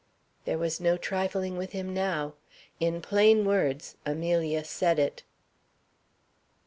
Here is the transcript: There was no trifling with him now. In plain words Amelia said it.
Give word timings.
There 0.45 0.57
was 0.57 0.81
no 0.81 0.97
trifling 0.97 1.57
with 1.57 1.73
him 1.73 1.93
now. 1.93 2.33
In 2.79 3.03
plain 3.03 3.45
words 3.45 3.97
Amelia 4.03 4.63
said 4.63 4.97
it. 4.97 5.21